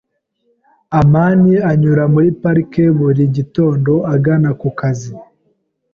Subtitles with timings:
[0.99, 5.11] amani anyura muri parike buri gitondo agana ku kazi.